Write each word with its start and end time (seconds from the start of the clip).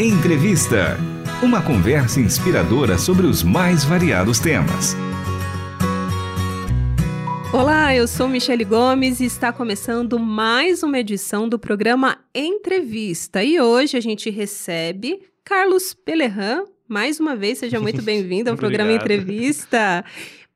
Entrevista. 0.00 0.96
Uma 1.42 1.60
conversa 1.60 2.20
inspiradora 2.20 2.96
sobre 2.96 3.26
os 3.26 3.42
mais 3.42 3.84
variados 3.84 4.38
temas. 4.38 4.94
Olá, 7.52 7.92
eu 7.92 8.06
sou 8.06 8.28
Michele 8.28 8.62
Gomes 8.62 9.18
e 9.18 9.24
está 9.24 9.52
começando 9.52 10.16
mais 10.16 10.84
uma 10.84 11.00
edição 11.00 11.48
do 11.48 11.58
programa 11.58 12.16
Entrevista. 12.32 13.42
E 13.42 13.60
hoje 13.60 13.96
a 13.96 14.00
gente 14.00 14.30
recebe 14.30 15.20
Carlos 15.44 15.94
Pelerran. 15.94 16.62
Mais 16.86 17.18
uma 17.18 17.34
vez, 17.34 17.58
seja 17.58 17.80
muito 17.80 18.00
bem-vindo 18.00 18.50
ao 18.50 18.56
programa 18.56 18.92
Entrevista. 18.92 20.04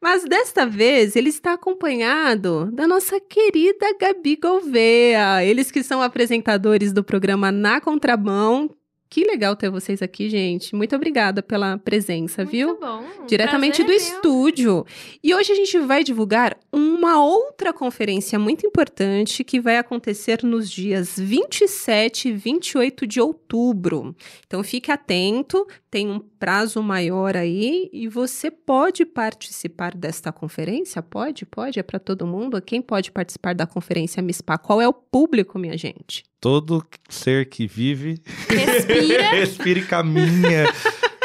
Mas 0.00 0.22
desta 0.22 0.64
vez 0.64 1.16
ele 1.16 1.30
está 1.30 1.54
acompanhado 1.54 2.70
da 2.72 2.86
nossa 2.86 3.18
querida 3.18 3.92
Gabi 4.00 4.36
Gouveia. 4.36 5.44
Eles 5.44 5.72
que 5.72 5.82
são 5.82 6.00
apresentadores 6.00 6.92
do 6.92 7.02
programa 7.02 7.50
Na 7.50 7.80
Contramão, 7.80 8.70
que 9.12 9.24
legal 9.24 9.54
ter 9.54 9.68
vocês 9.68 10.00
aqui, 10.00 10.30
gente. 10.30 10.74
Muito 10.74 10.96
obrigada 10.96 11.42
pela 11.42 11.76
presença, 11.76 12.44
Muito 12.44 12.50
viu? 12.50 12.80
bom. 12.80 13.04
Diretamente 13.26 13.84
Prazer 13.84 13.86
do 13.86 13.92
é 13.92 14.08
meu. 14.08 14.14
estúdio. 14.16 14.86
E 15.22 15.34
hoje 15.34 15.52
a 15.52 15.54
gente 15.54 15.78
vai 15.80 16.02
divulgar 16.02 16.58
uma 16.72 17.22
outra 17.22 17.74
conferência 17.74 18.38
muito 18.38 18.66
importante 18.66 19.44
que 19.44 19.60
vai 19.60 19.76
acontecer 19.76 20.42
nos 20.42 20.70
dias 20.70 21.18
27 21.18 22.30
e 22.30 22.32
28 22.32 23.06
de 23.06 23.20
outubro. 23.20 24.16
Então 24.46 24.64
fique 24.64 24.90
atento, 24.90 25.66
tem 25.90 26.08
um 26.08 26.18
prazo 26.18 26.82
maior 26.82 27.36
aí 27.36 27.90
e 27.92 28.08
você 28.08 28.50
pode 28.50 29.04
participar 29.04 29.94
desta 29.94 30.32
conferência? 30.32 31.02
Pode, 31.02 31.44
pode, 31.44 31.78
é 31.78 31.82
para 31.82 31.98
todo 31.98 32.26
mundo. 32.26 32.62
Quem 32.62 32.80
pode 32.80 33.12
participar 33.12 33.54
da 33.54 33.66
conferência 33.66 34.22
MISPA? 34.22 34.56
Qual 34.56 34.80
é 34.80 34.88
o 34.88 34.94
público, 34.94 35.58
minha 35.58 35.76
gente? 35.76 36.24
Todo 36.42 36.84
ser 37.08 37.48
que 37.48 37.68
vive, 37.68 38.20
Respira. 38.48 39.30
respira 39.30 39.78
e 39.78 39.84
caminha, 39.84 40.64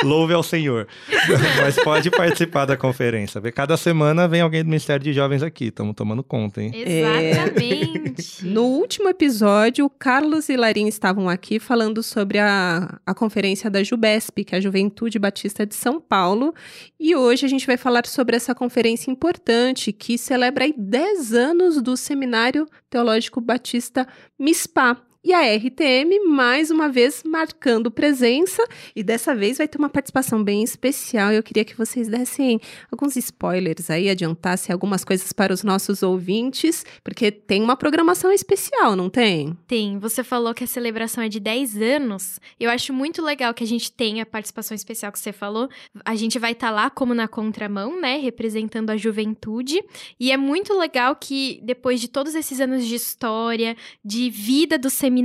louve 0.04 0.32
ao 0.32 0.44
Senhor. 0.44 0.88
Mas 1.60 1.76
pode 1.78 2.12
participar 2.12 2.66
da 2.66 2.78
conferência. 2.78 3.42
Cada 3.52 3.76
semana 3.78 4.28
vem 4.28 4.42
alguém 4.42 4.62
do 4.62 4.68
Ministério 4.68 5.04
de 5.04 5.14
Jovens 5.14 5.42
aqui, 5.42 5.70
estamos 5.70 5.96
tomando 5.96 6.24
conta, 6.24 6.62
hein? 6.62 6.72
Exatamente. 6.72 8.46
No 8.46 8.66
último 8.66 9.10
episódio, 9.10 9.86
o 9.86 9.90
Carlos 9.90 10.50
e 10.50 10.56
Larim 10.56 10.88
estavam 10.88 11.28
aqui 11.28 11.58
falando 11.58 12.04
sobre 12.04 12.38
a, 12.38 13.00
a 13.04 13.16
conferência 13.16 13.72
da 13.72 13.84
Jubesp, 13.84 14.44
que 14.46 14.54
é 14.54 14.60
a 14.60 14.62
Juventude 14.62 15.18
Batista 15.18 15.66
de 15.66 15.74
São 15.74 16.00
Paulo. 16.00 16.54
E 17.00 17.16
hoje 17.16 17.44
a 17.44 17.50
gente 17.50 17.66
vai 17.66 17.76
falar 17.76 18.06
sobre 18.06 18.36
essa 18.36 18.54
conferência 18.54 19.10
importante 19.10 19.92
que 19.92 20.16
celebra 20.16 20.66
aí 20.66 20.76
10 20.78 21.34
anos 21.34 21.82
do 21.82 21.98
Seminário 21.98 22.68
Teológico 22.88 23.42
Batista 23.42 24.08
MISPA. 24.38 25.07
E 25.28 25.34
a 25.34 25.42
RTM, 25.42 26.24
mais 26.26 26.72
uma 26.72 26.88
vez, 26.88 27.22
marcando 27.22 27.92
presença. 27.92 28.64
E 28.96 29.04
dessa 29.04 29.36
vez 29.36 29.58
vai 29.58 29.68
ter 29.68 29.78
uma 29.78 29.90
participação 29.90 30.42
bem 30.42 30.64
especial. 30.64 31.34
Eu 31.34 31.44
queria 31.44 31.66
que 31.66 31.76
vocês 31.76 32.08
dessem 32.08 32.62
alguns 32.90 33.18
spoilers 33.18 33.90
aí, 33.90 34.10
adiantassem 34.10 34.72
algumas 34.72 35.04
coisas 35.04 35.34
para 35.34 35.52
os 35.52 35.66
nossos 35.66 36.02
ouvintes, 36.02 36.86
porque 37.04 37.30
tem 37.30 37.62
uma 37.62 37.76
programação 37.76 38.32
especial, 38.32 38.96
não 38.96 39.10
tem? 39.10 39.58
Tem, 39.68 40.00
você 40.00 40.24
falou 40.24 40.54
que 40.54 40.64
a 40.64 40.68
celebração 40.68 41.22
é 41.22 41.28
de 41.28 41.42
10 41.42 41.76
anos. 41.82 42.40
Eu 42.58 42.70
acho 42.70 42.94
muito 42.94 43.22
legal 43.22 43.54
que 43.54 43.66
a 43.66 43.68
gente 43.68 43.92
tenha 43.92 44.24
a 44.24 44.26
participação 44.26 44.76
especial 44.76 45.12
que 45.12 45.20
você 45.20 45.34
falou. 45.34 45.68
A 46.06 46.16
gente 46.16 46.40
vai 46.40 46.54
estar 46.54 46.72
lá 46.72 46.90
como 46.90 47.14
na 47.14 47.28
contramão, 47.28 48.00
né, 48.00 48.16
representando 48.16 48.92
a 48.92 48.96
juventude. 48.96 49.84
E 50.18 50.32
é 50.32 50.38
muito 50.38 50.74
legal 50.74 51.18
que 51.18 51.60
depois 51.64 52.00
de 52.00 52.08
todos 52.08 52.34
esses 52.34 52.62
anos 52.62 52.86
de 52.86 52.96
história, 52.96 53.76
de 54.06 54.30
vida 54.30 54.78
do 54.78 54.90
seminário, 54.90 55.17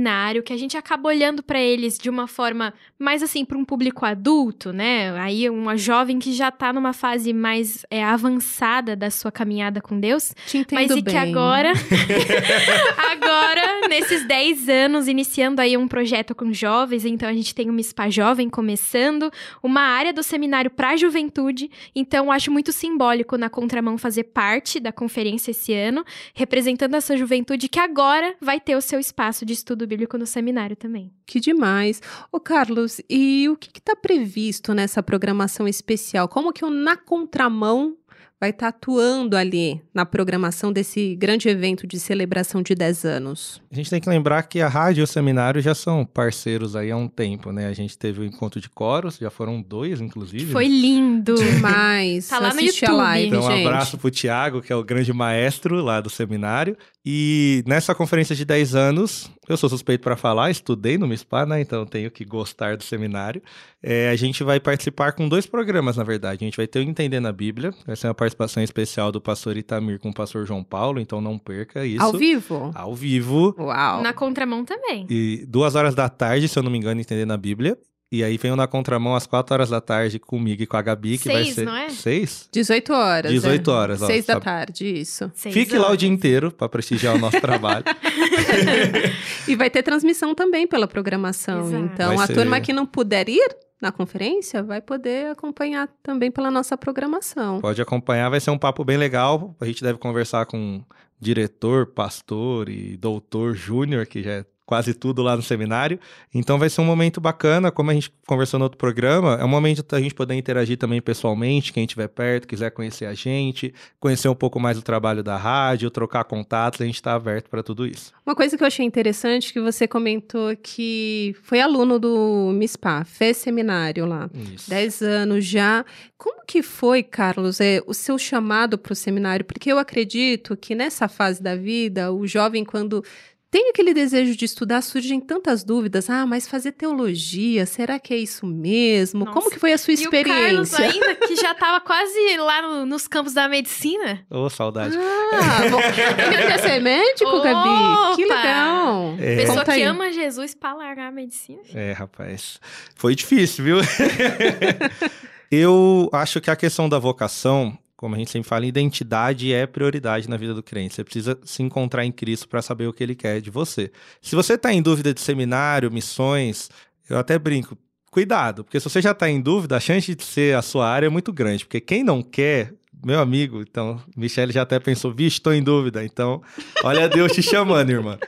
que 0.43 0.53
a 0.53 0.57
gente 0.57 0.77
acaba 0.77 1.09
olhando 1.09 1.43
para 1.43 1.59
eles 1.59 1.97
de 1.97 2.09
uma 2.09 2.27
forma 2.27 2.73
mais 2.97 3.21
assim 3.21 3.43
para 3.43 3.57
um 3.57 3.65
público 3.65 4.05
adulto, 4.05 4.71
né? 4.71 5.11
Aí 5.19 5.49
uma 5.49 5.77
jovem 5.77 6.19
que 6.19 6.33
já 6.33 6.49
tá 6.51 6.71
numa 6.71 6.93
fase 6.93 7.33
mais 7.33 7.85
é, 7.89 8.03
avançada 8.03 8.95
da 8.95 9.11
sua 9.11 9.31
caminhada 9.31 9.81
com 9.81 9.99
Deus. 9.99 10.33
Te 10.45 10.59
entendo 10.59 10.79
Mas 10.79 10.91
e 10.91 11.01
bem. 11.01 11.13
que 11.13 11.17
agora, 11.17 11.73
agora, 13.11 13.87
nesses 13.89 14.25
10 14.27 14.69
anos, 14.69 15.07
iniciando 15.07 15.61
aí 15.61 15.75
um 15.77 15.87
projeto 15.87 16.33
com 16.33 16.53
jovens, 16.53 17.05
então 17.05 17.27
a 17.27 17.33
gente 17.33 17.53
tem 17.53 17.69
uma 17.69 17.81
SPA 17.81 18.09
Jovem 18.09 18.49
começando, 18.49 19.31
uma 19.61 19.81
área 19.81 20.13
do 20.13 20.23
seminário 20.23 20.71
para 20.71 20.91
a 20.91 20.97
juventude, 20.97 21.69
então 21.95 22.31
acho 22.31 22.51
muito 22.51 22.71
simbólico 22.71 23.37
na 23.37 23.49
Contramão 23.49 23.97
fazer 23.97 24.23
parte 24.23 24.79
da 24.79 24.91
conferência 24.91 25.51
esse 25.51 25.73
ano, 25.73 26.03
representando 26.33 26.95
essa 26.95 27.15
juventude 27.17 27.67
que 27.67 27.79
agora 27.79 28.35
vai 28.39 28.59
ter 28.59 28.75
o 28.75 28.81
seu 28.81 28.99
espaço 28.99 29.45
de 29.45 29.53
estudo 29.53 29.82
bíblico 29.87 30.17
no 30.17 30.25
seminário 30.25 30.75
também. 30.75 31.11
Que 31.25 31.39
demais. 31.39 32.01
Ô, 32.31 32.39
Carlos, 32.39 33.01
e 33.09 33.47
o 33.49 33.55
que 33.55 33.69
está 33.79 33.95
previsto 33.95 34.73
nessa 34.73 35.01
programação 35.03 35.67
especial? 35.67 36.27
Como 36.27 36.51
que 36.53 36.65
o 36.65 36.69
Na 36.69 36.95
Contramão 36.95 37.97
vai 38.39 38.49
estar 38.49 38.67
atuando 38.67 39.37
ali 39.37 39.81
na 39.93 40.05
programação 40.05 40.69
desse 40.73 41.15
grande 41.15 41.47
evento 41.47 41.87
de 41.87 41.97
celebração 41.97 42.61
de 42.61 42.75
10 42.75 43.05
anos? 43.05 43.61
A 43.71 43.75
gente 43.75 43.89
tem 43.89 44.01
que 44.01 44.09
lembrar 44.09 44.43
que 44.43 44.59
a 44.59 44.67
rádio 44.67 44.99
e 44.99 45.03
o 45.03 45.07
seminário 45.07 45.61
já 45.61 45.73
são 45.73 46.05
parceiros 46.05 46.75
aí 46.75 46.91
há 46.91 46.97
um 46.97 47.07
tempo, 47.07 47.53
né? 47.53 47.67
A 47.67 47.73
gente 47.73 47.97
teve 47.97 48.19
o 48.19 48.25
encontro 48.25 48.59
de 48.59 48.69
coros, 48.69 49.15
já 49.17 49.29
foram 49.29 49.61
dois, 49.61 50.01
inclusive. 50.01 50.51
Foi 50.51 50.67
lindo! 50.67 51.35
Demais. 51.35 52.27
Tá 52.27 52.37
lá 52.39 52.49
no 52.53 52.59
Assiste 52.59 52.83
a 52.83 52.89
YouTube. 52.89 52.97
live, 52.97 53.27
Então, 53.27 53.39
um 53.47 53.51
gente. 53.51 53.65
abraço 53.65 53.97
pro 53.97 54.11
Tiago, 54.11 54.61
que 54.61 54.73
é 54.73 54.75
o 54.75 54.83
grande 54.83 55.13
maestro 55.13 55.81
lá 55.81 56.01
do 56.01 56.09
seminário. 56.09 56.75
E 57.05 57.63
nessa 57.67 57.93
conferência 57.93 58.33
de 58.33 58.45
10 58.45 58.75
anos, 58.75 59.29
eu 59.49 59.57
sou 59.57 59.69
suspeito 59.69 60.01
para 60.01 60.15
falar, 60.15 60.49
estudei 60.49 60.97
no 60.97 61.05
MISPA, 61.05 61.45
né? 61.45 61.59
Então 61.59 61.85
tenho 61.85 62.09
que 62.09 62.23
gostar 62.23 62.77
do 62.77 62.83
seminário. 62.83 63.41
É, 63.81 64.09
a 64.09 64.15
gente 64.15 64.41
vai 64.41 64.57
participar 64.57 65.11
com 65.11 65.27
dois 65.27 65.45
programas, 65.45 65.97
na 65.97 66.03
verdade. 66.05 66.45
A 66.45 66.47
gente 66.47 66.55
vai 66.55 66.65
ter 66.65 66.79
o 66.79 66.81
Entendendo 66.81 67.27
a 67.27 67.33
Bíblia, 67.33 67.73
vai 67.85 67.97
ser 67.97 68.07
uma 68.07 68.13
participação 68.13 68.63
especial 68.63 69.11
do 69.11 69.19
pastor 69.19 69.57
Itamir 69.57 69.99
com 69.99 70.11
o 70.11 70.13
pastor 70.13 70.45
João 70.45 70.63
Paulo, 70.63 71.01
então 71.01 71.19
não 71.19 71.37
perca 71.37 71.85
isso. 71.85 72.01
Ao 72.01 72.13
vivo? 72.13 72.71
Ao 72.73 72.95
vivo. 72.95 73.53
Uau. 73.59 74.01
Na 74.01 74.13
Contramão 74.13 74.63
também. 74.63 75.05
E 75.09 75.45
duas 75.45 75.75
horas 75.75 75.93
da 75.93 76.07
tarde, 76.07 76.47
se 76.47 76.57
eu 76.57 76.63
não 76.63 76.71
me 76.71 76.77
engano, 76.77 77.01
Entendendo 77.01 77.31
a 77.31 77.37
Bíblia. 77.37 77.77
E 78.13 78.23
aí 78.23 78.37
vem 78.37 78.51
o 78.51 78.55
na 78.55 78.67
contramão 78.67 79.15
às 79.15 79.25
quatro 79.25 79.55
horas 79.55 79.71
da 79.71 79.81
tarde 79.81 80.19
comigo 80.19 80.61
e 80.61 80.67
com 80.67 80.77
a 80.77 80.83
Gabi, 80.83 81.17
que 81.17 81.27
vai 81.27 81.45
Seis, 81.45 81.55
ser. 81.55 81.65
não 81.65 81.75
é? 81.75 81.89
Seis? 81.89 82.47
18 82.51 82.93
horas. 82.93 83.31
18 83.31 83.71
é. 83.71 83.73
horas, 83.73 84.01
ó, 84.03 84.05
6 84.05 84.25
da 84.27 84.33
sabe? 84.33 84.45
tarde, 84.45 84.85
isso. 84.85 85.31
Seis 85.33 85.51
Fique 85.51 85.75
lá 85.75 85.85
o 85.85 85.87
horas. 85.87 85.97
dia 85.97 86.09
inteiro 86.09 86.51
para 86.51 86.69
prestigiar 86.69 87.15
o 87.15 87.17
nosso 87.17 87.39
trabalho. 87.41 87.83
E 89.47 89.55
vai 89.55 89.69
ter 89.69 89.81
transmissão 89.81 90.35
também 90.35 90.67
pela 90.67 90.87
programação. 90.87 91.61
Exato. 91.67 91.83
Então, 91.83 92.15
Vai 92.15 92.23
a 92.23 92.27
ser- 92.27 92.33
turma 92.35 92.61
que 92.61 92.71
não 92.71 92.85
puder 92.85 93.27
ir 93.27 93.57
na 93.81 93.91
conferência 93.91 94.63
vai 94.63 94.79
poder 94.79 95.31
acompanhar 95.31 95.89
também 96.01 96.31
pela 96.31 96.49
nossa 96.49 96.77
programação. 96.77 97.59
Pode 97.59 97.81
acompanhar, 97.81 98.29
vai 98.29 98.39
ser 98.39 98.51
um 98.51 98.57
papo 98.57 98.85
bem 98.85 98.95
legal. 98.95 99.53
A 99.59 99.65
gente 99.65 99.83
deve 99.83 99.99
conversar 99.99 100.45
com 100.45 100.81
diretor, 101.19 101.87
pastor 101.87 102.69
e 102.69 102.95
doutor 102.95 103.53
júnior, 103.55 104.05
que 104.05 104.23
já 104.23 104.31
é 104.31 104.45
quase 104.73 104.95
tudo 104.95 105.21
lá 105.21 105.35
no 105.35 105.43
seminário. 105.43 105.99
Então 106.33 106.57
vai 106.57 106.67
ser 106.67 106.81
um 106.81 106.85
momento 106.85 107.21
bacana, 107.21 107.71
como 107.71 107.91
a 107.91 107.93
gente 107.93 108.11
conversou 108.25 108.57
no 108.57 108.65
outro 108.65 108.75
programa, 108.75 109.37
é 109.39 109.45
um 109.45 109.47
momento 109.47 109.83
da 109.83 110.01
gente 110.01 110.15
poder 110.15 110.33
interagir 110.33 110.79
também 110.79 110.99
pessoalmente, 110.99 111.71
quem 111.71 111.83
estiver 111.83 112.07
perto, 112.07 112.47
quiser 112.47 112.71
conhecer 112.71 113.05
a 113.05 113.13
gente, 113.13 113.71
conhecer 113.99 114.27
um 114.29 114.33
pouco 114.33 114.59
mais 114.59 114.75
do 114.75 114.81
trabalho 114.81 115.21
da 115.21 115.37
rádio, 115.37 115.91
trocar 115.91 116.23
contatos, 116.23 116.81
a 116.81 116.85
gente 116.85 116.95
está 116.95 117.13
aberto 117.13 117.51
para 117.51 117.61
tudo 117.61 117.85
isso. 117.85 118.11
Uma 118.25 118.33
coisa 118.33 118.57
que 118.57 118.63
eu 118.63 118.67
achei 118.67 118.83
interessante 118.83 119.53
que 119.53 119.61
você 119.61 119.87
comentou 119.87 120.55
que 120.55 121.35
foi 121.43 121.61
aluno 121.61 121.99
do 121.99 122.51
MISPA, 122.55 123.05
fez 123.05 123.37
seminário 123.37 124.07
lá. 124.07 124.27
Isso. 124.55 124.71
10 124.71 125.01
anos 125.03 125.45
já. 125.45 125.85
Como 126.17 126.43
que 126.47 126.63
foi, 126.63 127.03
Carlos, 127.03 127.61
é, 127.61 127.79
o 127.85 127.93
seu 127.93 128.17
chamado 128.17 128.75
para 128.75 128.93
o 128.93 128.95
seminário? 128.95 129.45
Porque 129.45 129.71
eu 129.71 129.77
acredito 129.77 130.57
que 130.57 130.73
nessa 130.73 131.07
fase 131.07 131.43
da 131.43 131.55
vida, 131.55 132.11
o 132.11 132.25
jovem, 132.25 132.65
quando 132.65 133.03
tem 133.53 133.69
aquele 133.69 133.93
desejo 133.93 134.35
de 134.35 134.45
estudar, 134.45 134.81
surgem 134.81 135.19
tantas 135.19 135.63
dúvidas. 135.63 136.09
Ah, 136.09 136.25
mas 136.25 136.47
fazer 136.47 136.71
teologia, 136.71 137.67
será 137.67 137.99
que 137.99 138.11
é 138.11 138.17
isso 138.17 138.47
mesmo? 138.47 139.25
Nossa. 139.25 139.31
Como 139.39 139.51
que 139.51 139.59
foi 139.59 139.73
a 139.73 139.77
sua 139.77 139.93
E 139.93 140.07
o 140.07 140.09
Carlos 140.09 140.71
experiência? 140.73 140.79
ainda, 141.07 141.27
que 141.27 141.35
já 141.35 141.53
tava 141.55 141.79
quase 141.79 142.35
lá 142.37 142.63
no- 142.63 142.85
nos 142.87 143.07
campos 143.07 143.31
da 143.33 143.47
medicina. 143.47 144.25
Ô, 144.27 144.49
saudade. 144.49 144.97
Ah, 144.97 145.69
bom. 145.69 145.79
Ele 145.79 146.47
quer 146.47 146.59
ser 146.59 146.79
médico, 146.81 147.41
Gabi? 147.41 148.15
Que 148.15 148.25
Opa! 148.25 148.35
legal. 148.35 149.15
É. 149.19 149.35
Pessoa 149.35 149.57
Conta 149.59 149.65
que 149.65 149.71
aí. 149.81 149.83
ama 149.83 150.11
Jesus 150.11 150.55
pra 150.55 150.73
largar 150.73 151.09
a 151.09 151.11
medicina. 151.11 151.61
É, 151.75 151.91
rapaz. 151.91 152.59
Foi 152.95 153.13
difícil, 153.13 153.63
viu? 153.63 153.77
Eu 155.51 156.09
acho 156.11 156.41
que 156.41 156.49
a 156.49 156.55
questão 156.55 156.89
da 156.89 156.97
vocação, 156.97 157.77
como 158.03 158.15
a 158.15 158.17
gente 158.17 158.31
sempre 158.31 158.49
fala, 158.49 158.65
identidade 158.65 159.53
é 159.53 159.65
prioridade 159.65 160.29
na 160.29 160.35
vida 160.35 160.53
do 160.53 160.61
crente. 160.61 160.93
Você 160.93 161.05
precisa 161.05 161.39
se 161.45 161.63
encontrar 161.63 162.03
em 162.03 162.11
Cristo 162.11 162.49
para 162.49 162.61
saber 162.61 162.85
o 162.85 162.91
que 162.91 163.01
ele 163.01 163.15
quer 163.15 163.39
de 163.39 163.49
você. 163.49 163.93
Se 164.21 164.35
você 164.35 164.55
está 164.55 164.73
em 164.73 164.81
dúvida 164.81 165.13
de 165.13 165.21
seminário, 165.21 165.89
missões, 165.89 166.69
eu 167.09 167.17
até 167.17 167.39
brinco. 167.39 167.77
Cuidado, 168.11 168.65
porque 168.65 168.77
se 168.77 168.89
você 168.89 169.01
já 169.01 169.11
está 169.11 169.29
em 169.29 169.39
dúvida, 169.39 169.77
a 169.77 169.79
chance 169.79 170.13
de 170.13 170.21
ser 170.21 170.53
a 170.53 170.61
sua 170.61 170.85
área 170.85 171.05
é 171.07 171.09
muito 171.09 171.31
grande. 171.31 171.63
Porque 171.63 171.79
quem 171.79 172.03
não 172.03 172.21
quer, 172.21 172.73
meu 173.05 173.21
amigo, 173.21 173.61
então, 173.61 173.97
Michele 174.17 174.51
já 174.51 174.63
até 174.63 174.81
pensou, 174.81 175.13
vixe, 175.13 175.37
estou 175.37 175.53
em 175.53 175.63
dúvida. 175.63 176.03
Então, 176.03 176.41
olha 176.83 177.07
Deus 177.07 177.31
te 177.31 177.41
chamando, 177.41 177.89
irmã. 177.89 178.19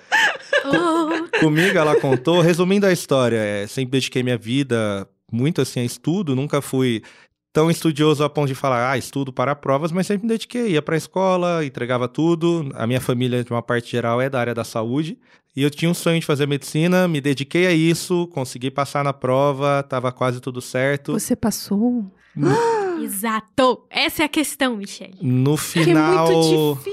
Oh, 0.64 1.28
Comigo 1.38 1.78
ela 1.78 2.00
contou, 2.00 2.40
resumindo 2.40 2.86
a 2.86 2.94
história, 2.94 3.36
é, 3.36 3.68
sempre 3.68 3.92
dediquei 3.92 4.24
minha 4.24 4.38
vida 4.38 5.06
muito 5.32 5.62
assim 5.62 5.82
a 5.82 5.84
estudo, 5.84 6.36
nunca 6.36 6.62
fui 6.62 7.02
tão 7.56 7.72
estudioso 7.72 8.22
a 8.22 8.30
ponto 8.30 8.50
de 8.50 8.54
falar, 8.54 8.92
ah, 8.92 8.98
estudo 8.98 9.32
para 9.32 9.56
provas, 9.56 9.90
mas 9.90 10.06
sempre 10.06 10.28
me 10.28 10.34
dediquei, 10.34 10.72
ia 10.72 10.82
para 10.82 10.96
a 10.96 10.98
escola, 10.98 11.66
entregava 11.66 12.06
tudo. 12.06 12.70
A 12.76 12.86
minha 12.86 13.00
família, 13.00 13.46
de 13.46 13.50
uma 13.50 13.62
parte 13.62 13.90
geral, 13.90 14.20
é 14.20 14.30
da 14.30 14.42
área 14.42 14.54
da 14.54 14.66
saúde. 14.66 15.18
E 15.56 15.64
eu 15.64 15.70
tinha 15.70 15.90
um 15.90 15.94
sonho 15.94 16.20
de 16.20 16.26
fazer 16.26 16.46
medicina, 16.50 17.08
me 17.08 17.22
dediquei 17.22 17.66
a 17.66 17.72
isso, 17.72 18.28
consegui 18.34 18.70
passar 18.70 19.06
na 19.06 19.14
prova, 19.14 19.80
estava 19.80 20.12
quase 20.12 20.42
tudo 20.42 20.60
certo. 20.60 21.14
Você 21.14 21.34
passou? 21.34 22.12
Exato! 23.02 23.86
Essa 23.90 24.24
é 24.24 24.26
a 24.26 24.30
questão, 24.30 24.76
Michelle. 24.76 25.16
No 25.22 25.56
final. 25.56 26.28
Que 26.28 26.34
é 26.34 26.36
muito 26.36 26.84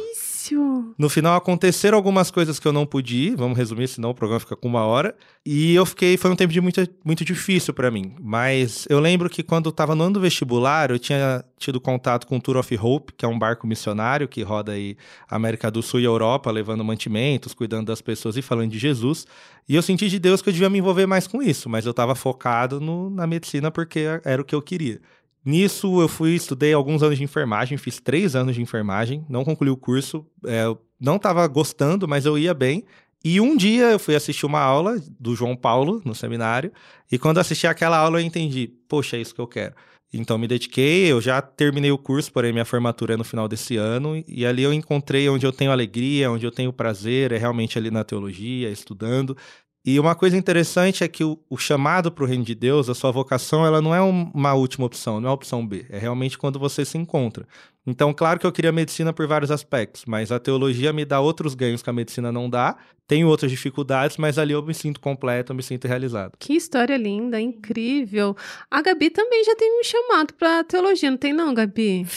difícil. 0.43 0.95
No 0.99 1.09
final 1.09 1.37
aconteceram 1.37 1.97
algumas 1.97 2.31
coisas 2.31 2.59
que 2.59 2.67
eu 2.67 2.73
não 2.73 2.85
pude 2.85 3.17
ir, 3.17 3.37
vamos 3.37 3.57
resumir, 3.57 3.89
senão 3.89 4.11
o 4.11 4.15
programa 4.15 4.41
fica 4.41 4.57
com 4.57 4.69
uma 4.69 4.85
hora. 4.85 5.15
E 5.45 5.75
eu 5.75 5.87
fiquei, 5.87 6.17
foi 6.17 6.31
um 6.31 6.37
tempo 6.37 6.53
de 6.53 6.61
muito, 6.61 6.87
muito 7.05 7.25
difícil 7.25 7.73
para 7.73 7.91
mim. 7.91 8.15
Mas 8.21 8.87
eu 8.89 8.99
lembro 8.99 9.31
que 9.31 9.43
quando 9.43 9.67
eu 9.67 9.73
tava 9.73 9.95
no 9.95 10.05
ano 10.05 10.15
do 10.15 10.21
vestibular, 10.21 10.91
eu 10.91 10.99
tinha 10.99 11.45
tido 11.59 11.81
contato 11.81 12.27
com 12.27 12.37
o 12.37 12.41
Tour 12.41 12.57
of 12.57 12.77
Hope, 12.77 13.13
que 13.17 13.25
é 13.25 13.29
um 13.29 13.39
barco 13.39 13.67
missionário 13.67 14.29
que 14.29 14.43
roda 14.43 14.73
aí 14.73 14.97
América 15.29 15.71
do 15.71 15.83
Sul 15.83 16.01
e 16.01 16.05
Europa, 16.05 16.51
levando 16.51 16.85
mantimentos, 16.85 17.55
cuidando 17.55 17.87
das 17.87 18.01
pessoas 18.01 18.37
e 18.37 18.43
falando 18.43 18.71
de 18.71 18.79
Jesus. 18.79 19.27
E 19.69 19.75
eu 19.75 19.83
senti 19.83 20.09
de 20.09 20.19
Deus 20.19 20.43
que 20.43 20.49
eu 20.49 20.53
devia 20.53 20.69
me 20.69 20.79
envolver 20.79 21.07
mais 21.07 21.27
com 21.27 21.43
isso, 21.43 21.69
mas 21.69 21.87
eu 21.87 21.95
tava 21.95 22.15
focado 22.15 22.81
no, 22.81 23.11
na 23.11 23.27
medicina 23.27 23.71
porque 23.71 24.05
era 24.25 24.43
o 24.43 24.45
que 24.45 24.55
eu 24.55 24.63
queria. 24.63 25.01
Nisso, 25.45 26.01
eu 26.01 26.09
fui, 26.09 26.35
estudei 26.35 26.73
alguns 26.73 27.03
anos 27.03 27.19
de 27.19 27.25
enfermagem, 27.25 27.77
fiz 27.77 27.99
três 27.99 28.37
anos 28.37 28.55
de 28.55 28.63
enfermagem, 28.63 29.27
não 29.29 29.45
concluí 29.45 29.71
o 29.71 29.77
curso, 29.77 30.25
é, 30.45 30.65
não 31.01 31.17
estava 31.17 31.47
gostando, 31.49 32.07
mas 32.07 32.25
eu 32.25 32.39
ia 32.39 32.55
bem. 32.55 32.85
E 33.25 33.41
um 33.41 33.57
dia 33.57 33.91
eu 33.91 33.99
fui 33.99 34.15
assistir 34.15 34.47
uma 34.47 34.61
aula 34.61 35.01
do 35.19 35.35
João 35.35 35.57
Paulo 35.57 36.01
no 36.05 36.15
seminário, 36.15 36.73
e 37.11 37.19
quando 37.19 37.39
assisti 37.39 37.67
aquela 37.67 37.99
aula 37.99 38.21
eu 38.21 38.25
entendi, 38.25 38.69
poxa, 38.89 39.17
é 39.17 39.21
isso 39.21 39.35
que 39.35 39.41
eu 39.41 39.47
quero. 39.47 39.75
Então 40.13 40.37
me 40.37 40.47
dediquei, 40.47 41.11
eu 41.11 41.21
já 41.21 41.41
terminei 41.41 41.91
o 41.91 41.99
curso, 41.99 42.31
porém 42.31 42.53
minha 42.53 42.65
formatura 42.65 43.15
é 43.15 43.17
no 43.17 43.25
final 43.25 43.49
desse 43.49 43.77
ano, 43.77 44.23
e 44.29 44.45
ali 44.45 44.63
eu 44.63 44.73
encontrei 44.73 45.29
onde 45.29 45.47
eu 45.47 45.53
tenho 45.53 45.73
alegria, 45.73 46.31
onde 46.31 46.45
eu 46.45 46.51
tenho 46.51 46.73
prazer, 46.73 47.33
é 47.33 47.39
realmente 47.39 47.79
ali 47.79 47.91
na 47.91 48.05
teologia, 48.05 48.71
estudando. 48.71 49.37
E 49.85 49.99
uma 49.99 50.15
coisa 50.15 50.37
interessante 50.37 51.03
é 51.03 51.09
que 51.09 51.25
o, 51.25 51.37
o 51.51 51.57
chamado 51.57 52.13
para 52.13 52.23
o 52.23 52.27
reino 52.27 52.45
de 52.45 52.55
Deus, 52.55 52.89
a 52.89 52.95
sua 52.95 53.11
vocação, 53.11 53.67
ela 53.67 53.83
não 53.83 53.93
é 53.93 54.01
uma 54.01 54.55
última 54.55 54.87
opção, 54.87 55.21
não 55.21 55.29
é 55.29 55.31
a 55.31 55.35
opção 55.35 55.67
B. 55.67 55.87
É 55.91 55.99
realmente 55.99 56.39
quando 56.39 56.57
você 56.57 56.85
se 56.85 56.97
encontra. 56.97 57.45
Então, 57.85 58.15
claro 58.15 58.39
que 58.39 58.47
eu 58.47 58.53
queria 58.53 58.71
medicina 58.71 59.13
por 59.13 59.27
vários 59.27 59.51
aspectos, 59.51 60.05
mas 60.07 60.31
a 60.31 60.39
teologia 60.39 60.93
me 60.93 61.05
dá 61.05 61.19
outros 61.21 61.57
ganhos 61.57 61.83
que 61.83 61.91
a 61.91 61.93
medicina 61.93 62.31
não 62.31 62.49
dá. 62.49 62.77
Tenho 63.09 63.27
outras 63.27 63.51
dificuldades, 63.51 64.17
mas 64.17 64.39
ali 64.39 64.53
eu 64.53 64.63
me 64.63 64.73
sinto 64.73 65.01
completo, 65.01 65.51
eu 65.51 65.57
me 65.57 65.65
sinto 65.65 65.89
realizado. 65.89 66.35
Que 66.39 66.55
história 66.55 66.97
linda, 66.97 67.41
incrível. 67.41 68.37
A 68.71 68.81
Gabi 68.81 69.11
também 69.11 69.43
já 69.43 69.57
tem 69.57 69.81
um 69.81 69.83
chamado 69.83 70.33
para 70.35 70.63
teologia, 70.63 71.11
não 71.11 71.19
tem 71.19 71.33
não, 71.33 71.53
Gabi? 71.53 72.07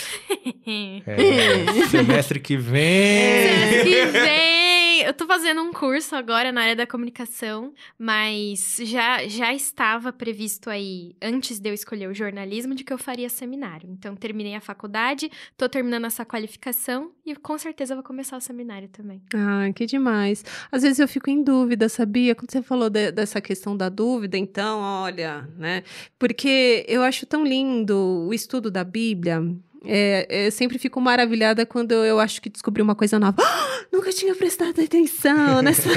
É, 0.68 1.88
semestre 1.90 2.40
que 2.40 2.58
vem. 2.58 3.48
Semestre 3.48 3.84
que 3.84 4.06
vem 4.06 4.75
eu 5.06 5.14
tô 5.14 5.28
fazendo 5.28 5.62
um 5.62 5.72
curso 5.72 6.16
agora 6.16 6.52
na 6.52 6.62
área 6.62 6.76
da 6.76 6.88
comunicação, 6.88 7.74
mas 7.98 8.78
já, 8.82 9.28
já 9.28 9.54
estava 9.54 10.12
previsto 10.12 10.70
aí, 10.70 11.16
antes 11.22 11.60
de 11.60 11.70
eu 11.70 11.74
escolher 11.74 12.10
o 12.10 12.14
jornalismo, 12.14 12.74
de 12.74 12.84
que 12.84 12.92
eu 12.92 12.98
faria 12.98 13.30
seminário. 13.30 13.90
Então, 13.92 14.16
terminei 14.16 14.56
a 14.56 14.62
faculdade, 14.62 15.32
tô 15.56 15.70
terminando 15.70 16.06
essa 16.06 16.26
qualificação 16.26 17.12
e 17.26 17.36
com 17.36 17.58
certeza 17.58 17.94
vou 17.94 18.04
começar 18.04 18.36
o 18.36 18.42
seminário 18.42 18.90
também. 18.90 19.22
Ah, 19.34 19.72
que 19.74 19.86
demais. 19.86 20.44
Às 20.72 20.82
vezes 20.82 21.00
eu 21.00 21.08
fico 21.08 21.30
em 21.30 21.44
dúvida, 21.44 21.88
sabia? 21.88 22.34
Quando 22.34 22.52
você 22.52 22.62
falou 22.62 22.90
de, 22.90 23.12
dessa 23.12 23.40
questão 23.40 23.78
da 23.78 23.90
dúvida, 23.90 24.38
então, 24.38 24.80
olha, 24.80 25.48
né? 25.58 25.84
Porque 26.18 26.84
eu 26.88 27.04
acho 27.04 27.26
tão 27.26 27.44
lindo 27.44 28.26
o 28.28 28.34
estudo 28.34 28.72
da 28.72 28.84
Bíblia. 28.84 29.42
É, 29.88 30.48
eu 30.48 30.52
sempre 30.52 30.78
fico 30.78 31.00
maravilhada 31.00 31.66
quando 31.66 31.92
eu 31.92 32.20
acho 32.20 32.42
que 32.42 32.50
descobri 32.50 32.82
uma 32.82 32.96
coisa 32.96 33.20
nova. 33.20 33.38
Oh, 33.40 33.76
nunca 33.96 34.12
tinha 34.12 34.36
prestado 34.36 34.82
atenção 34.82 35.62
nessa, 35.64 35.90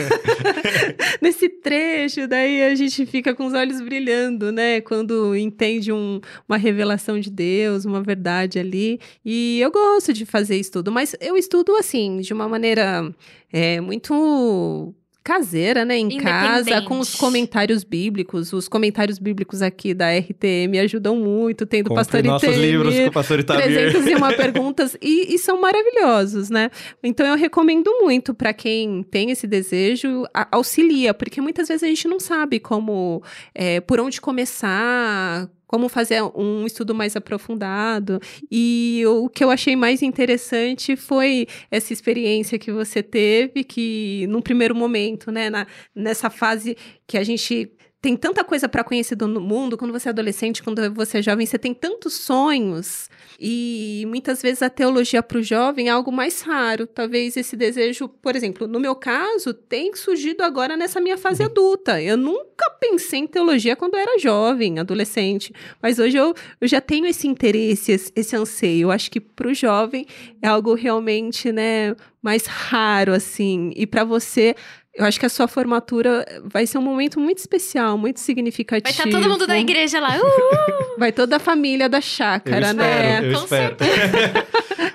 nesse 1.20 1.48
trecho. 1.48 2.26
Daí 2.26 2.62
a 2.62 2.74
gente 2.74 3.04
fica 3.06 3.34
com 3.34 3.46
os 3.46 3.54
olhos 3.54 3.80
brilhando, 3.80 4.52
né? 4.52 4.80
Quando 4.80 5.36
entende 5.36 5.92
um, 5.92 6.20
uma 6.48 6.56
revelação 6.56 7.18
de 7.18 7.30
Deus, 7.30 7.84
uma 7.84 8.02
verdade 8.02 8.58
ali. 8.58 9.00
E 9.24 9.60
eu 9.60 9.70
gosto 9.70 10.12
de 10.12 10.24
fazer 10.24 10.56
estudo, 10.56 10.92
mas 10.92 11.14
eu 11.20 11.36
estudo 11.36 11.74
assim, 11.76 12.20
de 12.20 12.32
uma 12.32 12.48
maneira 12.48 13.12
é, 13.52 13.80
muito 13.80 14.94
caseira, 15.28 15.84
né, 15.84 15.98
em 15.98 16.16
casa, 16.16 16.80
com 16.80 16.98
os 16.98 17.14
comentários 17.14 17.84
bíblicos. 17.84 18.50
Os 18.54 18.66
comentários 18.66 19.18
bíblicos 19.18 19.60
aqui 19.60 19.92
da 19.92 20.06
RTM 20.10 20.78
ajudam 20.82 21.16
muito. 21.16 21.66
Tem 21.66 21.82
do 21.82 21.94
Pastor 21.94 22.24
nossos 22.24 22.56
livros 22.56 22.94
com 22.98 23.08
o 23.08 23.12
Pastor 23.12 23.40
Itamir. 23.40 23.92
301 23.92 24.32
perguntas 24.38 24.96
e, 25.02 25.34
e, 25.34 25.38
são 25.38 25.60
maravilhosos, 25.60 26.48
né? 26.48 26.70
Então 27.02 27.26
eu 27.26 27.36
recomendo 27.36 27.90
muito 28.00 28.32
para 28.32 28.54
quem 28.54 29.02
tem 29.02 29.30
esse 29.30 29.46
desejo, 29.46 30.24
a, 30.32 30.48
auxilia, 30.56 31.12
porque 31.12 31.42
muitas 31.42 31.68
vezes 31.68 31.82
a 31.82 31.88
gente 31.88 32.08
não 32.08 32.18
sabe 32.18 32.58
como, 32.58 33.22
é, 33.54 33.82
por 33.82 34.00
onde 34.00 34.22
começar, 34.22 35.46
como 35.68 35.88
fazer 35.88 36.22
um 36.34 36.66
estudo 36.66 36.94
mais 36.94 37.14
aprofundado. 37.14 38.18
E 38.50 39.02
o 39.06 39.28
que 39.28 39.44
eu 39.44 39.50
achei 39.50 39.76
mais 39.76 40.02
interessante 40.02 40.96
foi 40.96 41.46
essa 41.70 41.92
experiência 41.92 42.58
que 42.58 42.72
você 42.72 43.02
teve, 43.02 43.62
que 43.62 44.26
num 44.28 44.40
primeiro 44.40 44.74
momento, 44.74 45.30
né, 45.30 45.48
na, 45.50 45.66
nessa 45.94 46.30
fase 46.30 46.76
que 47.06 47.18
a 47.18 47.22
gente 47.22 47.70
tem 48.00 48.16
tanta 48.16 48.44
coisa 48.44 48.68
para 48.68 48.84
conhecer 48.84 49.16
do 49.16 49.28
mundo, 49.40 49.76
quando 49.76 49.92
você 49.92 50.08
é 50.08 50.10
adolescente, 50.10 50.62
quando 50.62 50.92
você 50.94 51.18
é 51.18 51.22
jovem, 51.22 51.44
você 51.44 51.58
tem 51.58 51.74
tantos 51.74 52.14
sonhos. 52.14 53.10
E 53.40 54.04
muitas 54.06 54.40
vezes 54.40 54.62
a 54.62 54.70
teologia 54.70 55.20
para 55.20 55.38
o 55.38 55.42
jovem 55.42 55.88
é 55.88 55.90
algo 55.90 56.12
mais 56.12 56.40
raro. 56.42 56.86
Talvez 56.86 57.36
esse 57.36 57.56
desejo, 57.56 58.08
por 58.08 58.36
exemplo, 58.36 58.68
no 58.68 58.78
meu 58.78 58.94
caso, 58.94 59.52
tem 59.52 59.94
surgido 59.96 60.44
agora 60.44 60.76
nessa 60.76 61.00
minha 61.00 61.18
fase 61.18 61.42
uhum. 61.42 61.48
adulta. 61.48 62.00
Eu 62.00 62.16
nunca 62.16 62.70
pensei 62.80 63.18
em 63.20 63.26
teologia 63.26 63.74
quando 63.74 63.94
eu 63.94 64.00
era 64.00 64.18
jovem, 64.18 64.78
adolescente. 64.78 65.52
Mas 65.82 65.98
hoje 65.98 66.16
eu, 66.16 66.32
eu 66.60 66.68
já 66.68 66.80
tenho 66.80 67.06
esse 67.06 67.26
interesse, 67.26 67.90
esse, 67.90 68.12
esse 68.14 68.36
anseio. 68.36 68.82
Eu 68.86 68.90
acho 68.92 69.10
que 69.10 69.20
para 69.20 69.48
o 69.48 69.54
jovem 69.54 70.06
é 70.40 70.46
algo 70.46 70.74
realmente 70.74 71.50
né, 71.50 71.96
mais 72.22 72.46
raro, 72.46 73.12
assim. 73.12 73.72
E 73.74 73.88
para 73.88 74.04
você 74.04 74.54
eu 74.98 75.04
acho 75.04 75.20
que 75.20 75.26
a 75.26 75.28
sua 75.28 75.46
formatura 75.46 76.26
vai 76.44 76.66
ser 76.66 76.76
um 76.76 76.82
momento 76.82 77.20
muito 77.20 77.38
especial, 77.38 77.96
muito 77.96 78.18
significativo. 78.18 78.92
Vai 78.96 79.06
estar 79.06 79.08
todo 79.08 79.30
mundo 79.30 79.46
da 79.46 79.56
igreja 79.56 80.00
lá. 80.00 80.18
Uh! 80.18 80.98
Vai 80.98 81.12
toda 81.12 81.36
a 81.36 81.38
família 81.38 81.88
da 81.88 82.00
chácara, 82.00 82.70
eu 82.70 82.74
né? 82.74 83.14
Espero, 83.14 83.26
eu 83.26 83.38
Com 83.38 83.44
espero. 83.44 83.76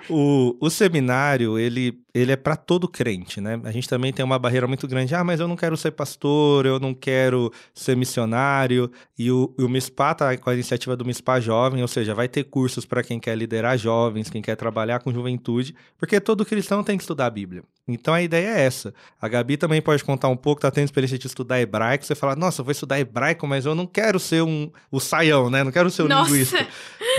o, 0.11 0.57
o 0.59 0.69
seminário, 0.69 1.57
ele 1.57 2.03
ele 2.13 2.31
é 2.31 2.35
para 2.35 2.55
todo 2.55 2.87
crente, 2.87 3.41
né? 3.41 3.59
A 3.63 3.71
gente 3.71 3.89
também 3.89 4.13
tem 4.13 4.23
uma 4.23 4.37
barreira 4.37 4.67
muito 4.67 4.87
grande. 4.87 5.15
Ah, 5.15 5.23
mas 5.23 5.39
eu 5.39 5.47
não 5.47 5.55
quero 5.55 5.75
ser 5.75 5.91
pastor, 5.91 6.65
eu 6.65 6.79
não 6.79 6.93
quero 6.93 7.51
ser 7.73 7.97
missionário. 7.97 8.91
E 9.17 9.31
o, 9.31 9.51
o 9.57 9.67
MISPA 9.67 10.13
tá 10.13 10.37
com 10.37 10.49
a 10.49 10.53
iniciativa 10.53 10.95
do 10.95 11.03
MISPA 11.03 11.39
Jovem, 11.39 11.81
ou 11.81 11.87
seja, 11.87 12.13
vai 12.13 12.27
ter 12.27 12.43
cursos 12.43 12.85
para 12.85 13.01
quem 13.01 13.19
quer 13.19 13.35
liderar 13.35 13.77
jovens, 13.79 14.29
quem 14.29 14.43
quer 14.43 14.55
trabalhar 14.55 14.99
com 14.99 15.11
juventude, 15.11 15.73
porque 15.97 16.19
todo 16.19 16.45
cristão 16.45 16.83
tem 16.83 16.97
que 16.97 17.03
estudar 17.03 17.25
a 17.25 17.31
Bíblia. 17.31 17.63
Então 17.87 18.13
a 18.13 18.21
ideia 18.21 18.47
é 18.47 18.61
essa. 18.61 18.93
A 19.21 19.27
Gabi 19.27 19.57
também 19.57 19.81
pode 19.81 20.03
contar 20.03 20.29
um 20.29 20.37
pouco, 20.37 20.61
tá 20.61 20.71
tendo 20.71 20.85
experiência 20.85 21.17
de 21.17 21.27
estudar 21.27 21.59
hebraico. 21.59 22.05
Você 22.05 22.15
fala, 22.15 22.33
nossa, 22.35 22.61
eu 22.61 22.65
vou 22.65 22.71
estudar 22.71 22.97
hebraico, 22.97 23.45
mas 23.45 23.65
eu 23.65 23.75
não 23.75 23.85
quero 23.85 24.19
ser 24.19 24.41
um, 24.41 24.71
o 24.89 25.01
saião, 25.01 25.49
né? 25.49 25.63
Não 25.63 25.71
quero 25.71 25.89
ser 25.89 26.03
o 26.03 26.07
nossa. 26.07 26.31
linguista. 26.31 26.65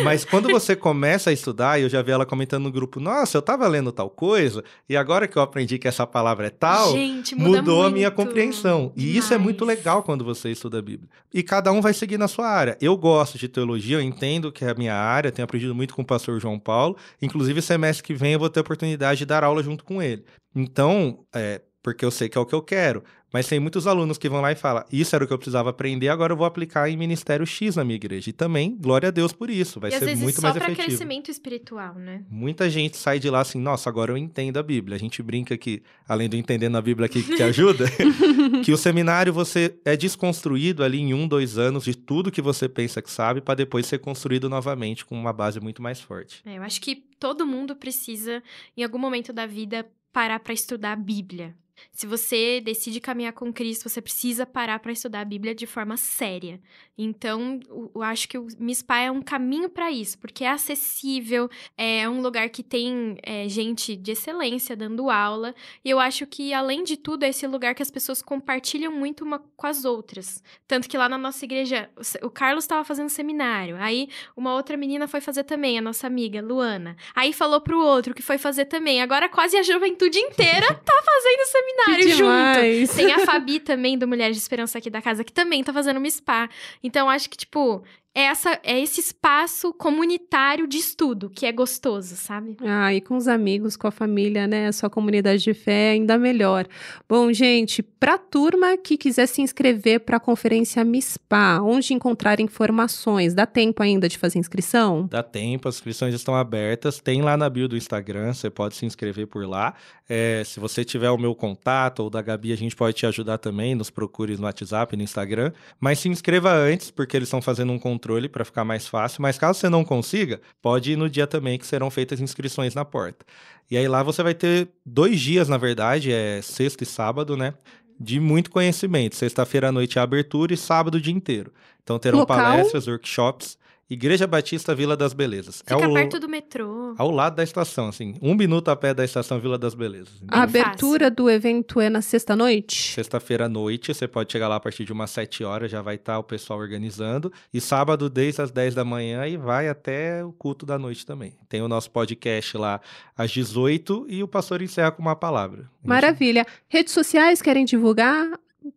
Mas 0.03 0.25
quando 0.25 0.49
você 0.49 0.75
começa 0.75 1.31
a 1.31 1.33
estudar, 1.33 1.79
e 1.79 1.83
eu 1.83 1.89
já 1.89 2.01
vi 2.03 2.11
ela 2.11 2.25
comentando 2.25 2.65
no 2.65 2.73
grupo, 2.73 2.99
nossa, 2.99 3.37
eu 3.37 3.43
tava 3.43 3.69
lendo 3.69 3.93
tal 3.93 4.09
coisa, 4.09 4.65
e 4.89 4.97
agora 4.97 5.29
que 5.29 5.37
eu 5.37 5.43
aprendi 5.43 5.79
que 5.79 5.87
essa 5.87 6.07
palavra 6.07 6.47
é 6.47 6.51
tal, 6.51 6.93
Gente, 6.93 7.35
mudou 7.35 7.77
muito. 7.77 7.83
a 7.83 7.91
minha 7.91 8.11
compreensão. 8.11 8.91
E 8.97 9.01
Demais. 9.01 9.17
isso 9.25 9.35
é 9.35 9.39
muito 9.39 9.65
legal 9.65 10.03
quando 10.03 10.25
você 10.25 10.51
estuda 10.51 10.79
a 10.79 10.83
Bíblia. 10.83 11.09
E 11.33 11.43
cada 11.43 11.71
um 11.73 11.81
vai 11.81 11.93
seguir 11.93 12.19
na 12.19 12.27
sua 12.27 12.49
área. 12.49 12.77
Eu 12.81 12.97
gosto 12.97 13.39
de 13.39 13.49
teologia, 13.49 13.99
eu 13.99 14.03
entendo 14.03 14.51
que 14.51 14.65
é 14.65 14.71
a 14.71 14.75
minha 14.75 14.95
área, 14.95 15.31
tenho 15.31 15.45
aprendido 15.45 15.75
muito 15.75 15.95
com 15.95 16.03
o 16.03 16.07
pastor 16.07 16.41
João 16.41 16.59
Paulo. 16.59 16.97
Inclusive, 17.21 17.61
semestre 17.61 18.03
que 18.03 18.15
vem 18.15 18.33
eu 18.33 18.39
vou 18.39 18.49
ter 18.49 18.61
a 18.61 18.63
oportunidade 18.63 19.19
de 19.19 19.27
dar 19.27 19.45
aula 19.45 19.63
junto 19.63 19.85
com 19.85 20.03
ele. 20.03 20.25
Então, 20.55 21.25
é, 21.35 21.61
porque 21.83 22.05
eu 22.05 22.11
sei 22.11 22.29
que 22.29 22.39
é 22.39 22.41
o 22.41 22.47
que 22.47 22.55
eu 22.55 22.63
quero. 22.63 23.05
Mas 23.35 23.49
tem 23.49 23.59
muitos 23.59 23.89
alunos 23.89 24.17
que 24.17 24.29
vão 24.29 24.41
lá 24.41 24.53
e 24.53 24.55
falam: 24.55 24.85
Isso 24.93 25.15
era 25.15 25.25
o 25.25 25.27
que 25.27 25.33
eu 25.33 25.39
precisava 25.39 25.69
aprender, 25.69 26.09
agora 26.09 26.33
eu 26.33 26.37
vou 26.37 26.47
aplicar 26.47 26.89
em 26.89 26.97
Ministério 26.97 27.45
X 27.45 27.75
na 27.75 27.85
minha 27.85 27.97
igreja. 27.97 28.31
E 28.31 28.33
também, 28.33 28.77
glória 28.81 29.09
a 29.09 29.11
Deus 29.11 29.33
por 29.33 29.51
isso, 29.51 29.81
vai 29.81 29.91
e 29.91 29.99
ser 29.99 30.17
muito 30.17 30.41
mais 30.41 30.55
efetivo. 30.55 30.77
só 30.77 30.87
crescimento 30.87 31.31
espiritual, 31.33 31.97
né? 31.97 32.25
Muita 32.31 32.71
gente 32.71 32.97
sai 32.97 33.19
de 33.19 33.29
lá 33.29 33.41
assim: 33.41 33.59
Nossa, 33.59 33.91
agora 33.91 34.13
eu 34.13 34.17
entendo 34.17 34.57
a 34.57 34.63
Bíblia. 34.63 34.95
A 34.95 34.99
gente 35.01 35.21
brinca 35.21 35.59
que, 35.59 35.83
além 36.09 36.29
do 36.29 36.37
entendendo 36.37 36.77
a 36.77 36.81
Bíblia 36.81 37.07
aqui 37.07 37.25
que 37.25 37.35
te 37.35 37.43
ajuda, 37.43 37.87
que 38.65 38.73
o 38.73 38.79
seminário 38.79 39.33
você 39.33 39.77
é 39.85 39.97
desconstruído 39.97 40.85
ali 40.85 41.01
em 41.01 41.13
um, 41.13 41.27
dois 41.27 41.59
anos 41.59 41.85
de 41.85 41.97
tudo 41.97 42.31
que 42.31 42.41
você 42.41 42.69
pensa 42.69 43.03
que 43.03 43.11
sabe, 43.11 43.41
para 43.41 43.57
depois 43.57 43.85
ser 43.85 43.99
construído 43.99 44.49
novamente 44.49 45.05
com 45.05 45.19
uma 45.19 45.33
base 45.33 45.59
muito 45.59 45.83
mais 45.83 46.01
forte. 46.01 46.41
É, 46.47 46.57
eu 46.57 46.63
acho 46.63 46.81
que 46.81 47.05
todo 47.19 47.45
mundo 47.45 47.75
precisa, 47.75 48.41
em 48.77 48.85
algum 48.85 48.99
momento 48.99 49.33
da 49.33 49.45
vida, 49.45 49.85
parar 50.15 50.41
para 50.41 50.55
estudar 50.55 50.93
a 50.93 50.97
Bíblia. 50.97 51.57
Se 51.93 52.07
você 52.07 52.61
decide 52.61 53.01
caminhar 53.01 53.33
com 53.33 53.53
Cristo, 53.53 53.89
você 53.89 54.01
precisa 54.01 54.47
parar 54.47 54.79
para 54.79 54.93
estudar 54.93 55.21
a 55.21 55.25
Bíblia 55.25 55.55
de 55.55 55.67
forma 55.67 55.97
séria. 55.97 56.61
Então, 56.97 57.59
eu 57.95 58.03
acho 58.03 58.29
que 58.29 58.39
o 58.39 58.47
MISPA 58.59 58.99
é 58.99 59.11
um 59.11 59.21
caminho 59.21 59.69
para 59.69 59.91
isso, 59.91 60.19
porque 60.19 60.45
é 60.45 60.51
acessível, 60.51 61.49
é 61.77 62.09
um 62.09 62.21
lugar 62.21 62.49
que 62.51 62.63
tem 62.63 63.17
é, 63.23 63.49
gente 63.49 63.97
de 63.97 64.13
excelência 64.13 64.77
dando 64.77 65.11
aula. 65.11 65.55
E 65.85 65.91
eu 65.91 65.99
acho 65.99 66.27
que, 66.27 66.53
além 66.55 66.85
de 66.85 66.97
tudo, 66.97 67.25
é 67.25 67.29
esse 67.29 67.47
lugar 67.47 67.75
que 67.75 67.83
as 67.83 67.91
pessoas 67.91 68.23
compartilham 68.23 68.93
muito 68.93 69.25
uma 69.25 69.39
com 69.39 69.67
as 69.67 69.85
outras. 69.85 70.43
Tanto 70.69 70.89
que 70.89 70.97
lá 70.97 71.09
na 71.09 71.19
nossa 71.19 71.45
igreja, 71.45 71.91
o 72.23 72.31
Carlos 72.31 72.65
estava 72.65 72.85
fazendo 72.85 73.09
seminário, 73.09 73.77
aí 73.77 74.09
uma 74.37 74.55
outra 74.55 74.77
menina 74.77 75.09
foi 75.09 75.21
fazer 75.21 75.45
também, 75.45 75.79
a 75.79 75.83
nossa 75.83 76.07
amiga, 76.07 76.41
Luana. 76.41 76.97
Aí 77.15 77.33
falou 77.33 77.61
pro 77.61 77.81
outro 77.81 78.15
que 78.15 78.23
foi 78.23 78.39
fazer 78.39 78.67
também. 78.67 79.03
Agora 79.03 79.29
quase 79.29 79.57
a 79.57 79.63
juventude 79.63 80.19
inteira 80.19 80.67
tá 80.85 81.03
fazendo 81.05 81.47
seminário 81.47 81.64
junto. 82.11 82.95
Tem 82.97 83.13
a 83.13 83.21
Fabi 83.21 83.61
também, 83.61 83.99
do 83.99 84.07
Mulheres 84.07 84.37
de 84.37 84.43
Esperança 84.43 84.79
aqui 84.79 84.91
da 84.91 85.03
casa, 85.03 85.25
que 85.25 85.33
também 85.33 85.63
tá 85.63 85.73
fazendo 85.73 85.99
uma 85.99 86.11
spa. 86.11 86.49
Então, 86.83 87.09
acho 87.09 87.29
que, 87.29 87.37
tipo, 87.37 87.83
é, 88.15 88.27
essa, 88.27 88.61
é 88.63 88.79
esse 88.79 89.01
espaço 89.01 89.73
comunitário 89.73 90.69
de 90.69 90.79
estudo, 90.79 91.29
que 91.29 91.45
é 91.45 91.51
gostoso, 91.51 92.15
sabe? 92.15 92.57
Ah, 92.61 92.95
e 92.95 93.01
com 93.01 93.17
os 93.17 93.27
amigos, 93.27 93.77
com 93.77 93.89
a 93.89 93.91
família, 93.91 94.47
né? 94.47 94.69
A 94.69 94.73
sua 94.73 94.89
comunidade 94.89 95.43
de 95.43 95.53
fé 95.53 95.89
é 95.89 95.91
ainda 95.91 96.17
melhor. 96.17 96.65
Bom, 97.09 97.33
gente, 97.33 97.83
para 97.83 98.15
a 98.15 98.19
turma 98.19 98.77
que 98.77 98.97
quiser 98.97 99.27
se 99.27 99.43
inscrever 99.43 100.01
para 100.01 100.19
a 100.19 100.21
conferência 100.21 100.85
MISPA, 100.85 101.61
onde 101.61 101.93
encontrar 101.93 102.39
informações? 102.39 103.35
Dá 103.35 103.47
tempo 103.47 103.83
ainda 103.83 104.09
de 104.09 104.17
fazer 104.17 104.39
inscrição? 104.39 105.09
Dá 105.11 105.23
tempo, 105.23 105.69
as 105.69 105.75
inscrições 105.75 106.15
estão 106.15 106.37
abertas. 106.37 107.01
Tem 107.01 107.21
lá 107.21 107.37
na 107.37 107.51
bio 107.51 107.67
do 107.67 107.77
Instagram, 107.77 108.33
você 108.33 108.49
pode 108.49 108.77
se 108.77 108.87
inscrever 108.87 109.27
por 109.27 109.45
lá. 109.45 109.75
É, 110.09 110.43
se 110.45 110.61
você 110.61 110.85
tiver 110.85 111.11
o 111.11 111.19
meu 111.19 111.35
contato 111.35 112.01
ou 112.01 112.11
da 112.11 112.23
Gabi, 112.23 112.53
a 112.53 112.57
gente 112.57 112.77
pode 112.77 112.97
te 112.97 113.07
ajudar 113.07 113.39
também. 113.39 113.75
Nos 113.75 113.91
procure 113.91 114.37
no 114.37 114.45
WhatsApp, 114.45 114.97
no 114.97 115.03
Instagram. 115.03 115.51
Mas 115.81 115.99
se 115.99 116.09
inscreva 116.09 116.53
antes, 116.53 116.93
porque 116.93 117.17
eles 117.17 117.27
estão 117.27 117.43
fazendo 117.43 117.73
um 117.73 117.79
controle 117.79 118.04
controle 118.05 118.29
para 118.29 118.45
ficar 118.45 118.65
mais 118.65 118.87
fácil, 118.87 119.23
mas 119.23 119.39
caso 119.39 119.59
você 119.59 119.69
não 119.69 119.83
consiga, 119.83 120.41
pode 120.61 120.93
ir 120.93 120.97
no 120.97 121.09
dia 121.09 121.27
também 121.27 121.59
que 121.59 121.67
serão 121.67 121.91
feitas 121.91 122.21
inscrições 122.21 122.75
na 122.75 122.85
porta. 122.85 123.25
E 123.71 123.77
aí 123.79 123.89
lá 123.89 124.03
você 124.03 124.23
vai 124.23 124.35
ter 124.35 124.69
dois 124.85 125.19
dias, 125.19 125.49
na 125.49 125.57
verdade, 125.57 126.13
é 126.13 126.43
sexta 126.43 126.85
e 126.85 126.87
sábado, 126.87 127.37
né? 127.37 127.55
De 127.99 128.21
muito 128.21 128.51
conhecimento. 128.51 129.17
Sexta-feira 129.17 129.69
à 129.69 129.73
noite 129.73 129.99
é 129.99 130.01
a 130.01 130.05
abertura 130.05 130.53
e 130.53 130.57
sábado 130.57 130.97
o 130.97 131.01
dia 131.01 131.15
inteiro. 131.15 131.53
Então 131.83 131.99
terão 131.99 132.21
Local? 132.21 132.37
palestras, 132.37 132.87
workshops. 132.87 133.57
Igreja 133.89 134.27
Batista 134.27 134.75
Vila 134.75 134.97
das 134.97 135.13
Belezas. 135.13 135.63
É 135.67 135.75
Fica 135.75 135.85
é 135.85 135.89
o, 135.89 135.93
perto 135.93 136.19
do 136.19 136.29
metrô. 136.29 136.95
Ao 136.97 137.11
lado 137.11 137.37
da 137.37 137.43
estação, 137.43 137.89
assim. 137.89 138.15
Um 138.23 138.35
minuto 138.35 138.71
a 138.71 138.77
pé 138.77 138.95
da 138.95 139.05
estação 139.05 139.39
Vila 139.39 139.59
das 139.59 139.75
Belezas. 139.75 140.23
A 140.29 140.43
abertura 140.43 141.07
fácil. 141.07 141.17
do 141.17 141.31
evento 141.31 141.81
é 141.81 141.91
na 141.91 142.01
sexta-noite? 142.01 142.93
Sexta-feira 142.93 143.45
à 143.45 143.49
noite. 143.49 143.93
Você 143.93 144.09
pode 144.09 144.33
chegar 144.33 144.49
lá 144.49 144.57
a 144.57 144.61
partir 144.61 144.85
de 144.85 144.93
umas 144.93 145.11
7 145.11 145.45
horas, 145.45 145.71
já 145.71 145.83
vai 145.83 145.97
estar 145.97 146.19
o 146.19 146.25
pessoal 146.25 146.59
organizando. 146.59 147.33
E 147.53 147.61
sábado, 147.61 148.09
desde 148.09 148.41
as 148.41 148.51
10 148.51 148.75
da 148.75 148.85
manhã 148.85 149.27
e 149.27 149.37
vai 149.37 149.69
até 149.69 150.25
o 150.25 150.33
culto 150.33 150.65
da 150.65 150.79
noite 150.79 151.05
também. 151.05 151.37
Tem 151.49 151.61
o 151.61 151.69
nosso 151.69 151.91
podcast 151.91 152.57
lá 152.57 152.81
às 153.17 153.31
18 153.31 154.07
e 154.09 154.23
o 154.23 154.29
pastor 154.29 154.63
encerra 154.63 154.93
com 154.93 155.03
uma 155.03 155.17
palavra. 155.17 155.71
Maravilha. 155.85 156.47
Redes 156.69 156.95
sociais 156.95 157.43
querem 157.43 157.65
divulgar? 157.65 158.31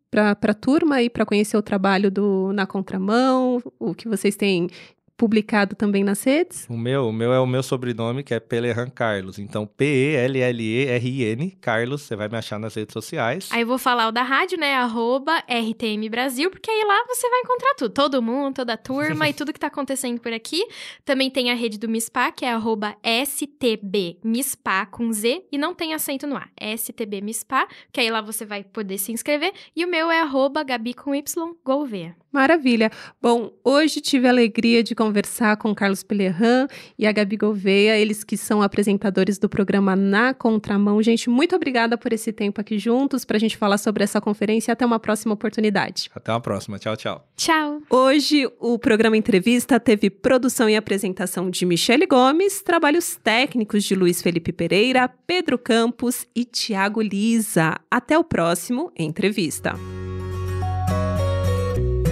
para 0.10 0.52
a 0.52 0.54
turma 0.54 1.02
e 1.02 1.10
para 1.10 1.26
conhecer 1.26 1.58
o 1.58 1.62
trabalho 1.62 2.10
do 2.10 2.52
Na 2.54 2.66
Contramão, 2.66 3.62
o 3.78 3.94
que 3.94 4.08
vocês 4.08 4.36
têm 4.36 4.70
publicado 5.18 5.76
também 5.76 6.04
nas 6.04 6.24
redes? 6.24 6.68
O 6.70 6.78
meu, 6.78 7.08
o 7.10 7.12
meu 7.12 7.34
é 7.34 7.40
o 7.40 7.48
meu 7.48 7.64
sobrenome, 7.64 8.24
que 8.24 8.34
é 8.34 8.40
Pelerran 8.40 8.90
Carlos. 8.90 9.40
Então, 9.40 9.66
P-E-L-L-E-R-I-N, 9.66 11.58
Carlos, 11.60 12.04
você 12.04 12.16
vai 12.16 12.30
me 12.30 12.38
achar 12.38 12.60
nas 12.60 12.76
redes 12.76 12.94
sociais. 12.94 13.50
Aí 13.52 13.62
eu 13.62 13.68
vou 13.68 13.80
falar 13.80 14.08
o 14.08 14.12
da 14.12 14.22
rádio, 14.22 14.60
né? 14.60 14.76
Arroba 14.76 15.40
RTM 15.40 16.08
Brasil, 16.10 16.52
porque 16.52 16.70
aí 16.70 16.84
lá 16.86 17.04
você 17.08 17.28
vai 17.30 17.40
encontrar 17.40 17.74
tudo. 17.76 17.94
Todo 17.94 18.22
mundo, 18.22 18.56
toda 18.56 18.74
a 18.74 18.78
turma 18.78 19.28
e 19.28 19.34
tudo 19.36 19.52
que 19.52 19.60
tá 19.60 19.68
acontecendo 19.68 20.22
por 20.22 20.32
aqui. 20.32 20.64
Também 21.04 21.32
tem 21.32 21.50
a 21.50 21.56
rede 21.56 21.80
do 21.80 21.90
MISPA, 21.90 22.32
que 22.32 22.46
é 22.46 22.52
arroba 22.52 22.96
STB 23.26 24.20
MISPA 24.24 24.86
com 24.86 25.12
Z 25.12 25.46
e 25.52 25.58
não 25.58 25.74
tem 25.74 25.94
acento 25.94 26.28
no 26.28 26.38
A. 26.38 26.48
STB 26.78 27.22
MISPA, 27.22 27.68
que 27.92 28.00
aí 28.00 28.12
lá 28.12 28.22
você 28.22 28.46
vai 28.46 28.64
poder 28.64 28.98
se 29.00 29.12
inscrever. 29.12 29.52
E 29.76 29.84
o 29.84 29.90
meu 29.90 30.12
é 30.12 30.22
arroba 30.22 30.64
Gabi 30.64 30.94
com 30.94 31.16
Y 31.16 31.56
Gouveia. 31.66 32.16
Maravilha. 32.38 32.91
Bom, 33.20 33.51
hoje 33.63 34.00
tive 34.00 34.27
a 34.27 34.29
alegria 34.29 34.84
de 34.84 34.94
conversar 34.94 35.58
com 35.58 35.74
Carlos 35.74 36.03
Pelerran 36.03 36.67
e 36.98 37.08
a 37.08 37.12
Gabi 37.12 37.36
Gouveia, 37.36 37.98
eles 37.98 38.24
que 38.24 38.38
são 38.38 38.62
apresentadores 38.62 39.39
do 39.39 39.50
programa 39.50 39.96
Na 39.96 40.36
Contramão. 40.36 41.01
Gente, 41.01 41.32
muito 41.32 41.56
obrigada 41.56 41.98
por 41.98 42.13
esse 42.13 42.32
tempo 42.32 42.62
aqui 42.62 42.77
juntos 42.77 43.25
para 43.25 43.38
a 43.38 43.39
gente 43.39 43.58
falar 43.58 43.79
sobre 43.79 44.03
essa 44.03 44.22
conferência. 44.22 44.72
Até 44.72 44.86
uma 44.86 45.00
próxima 45.00 45.34
oportunidade. 45.34 46.12
Até 46.13 46.32
uma 46.32 46.39
próxima. 46.39 46.77
Tchau, 46.77 46.96
tchau. 46.96 47.27
Tchau. 47.36 47.82
Hoje, 47.89 48.48
o 48.60 48.77
programa 48.77 49.17
Entrevista 49.17 49.79
teve 49.79 50.12
produção 50.12 50.70
e 50.70 50.75
apresentação 50.75 51.50
de 51.50 51.65
Michele 51.65 52.06
Gomes, 52.06 52.62
trabalhos 52.62 53.15
técnicos 53.15 53.84
de 53.84 53.96
Luiz 53.96 54.22
Felipe 54.22 54.51
Pereira, 54.51 55.10
Pedro 55.25 55.58
Campos 55.58 56.27
e 56.36 56.46
Tiago 56.46 57.01
Lisa. 57.01 57.79
Até 57.89 58.15
o 58.15 58.24
próximo 58.24 58.91
Entrevista. 58.96 59.74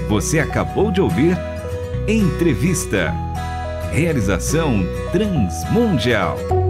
Você 0.07 0.39
acabou 0.39 0.91
de 0.91 1.01
ouvir 1.01 1.37
Entrevista. 2.07 3.11
Realização 3.91 4.85
Transmundial. 5.11 6.64